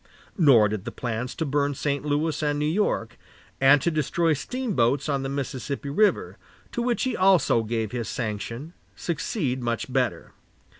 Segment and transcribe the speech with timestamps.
[0.35, 2.03] Nor did the plans to burn St.
[2.03, 3.19] Louis and New York,
[3.59, 6.39] and to destroy steamboats on the Mississippi River,
[6.71, 10.31] to which he also gave his sanction, succeed much better.